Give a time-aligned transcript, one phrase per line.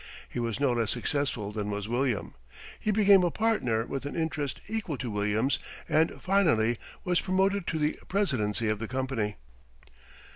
[0.27, 2.33] He was no less successful than was William.
[2.79, 7.77] He became a partner with an interest equal to William's, and finally was promoted to
[7.77, 9.35] the presidency of the company.